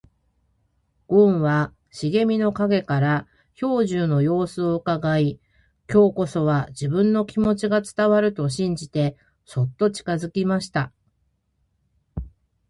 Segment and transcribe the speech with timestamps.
[1.07, 5.39] ごんは茂みの影から兵十の様子をうかがい、
[5.87, 10.91] 今日こそは自分の気持ちが伝わると信じてそっと近づきました。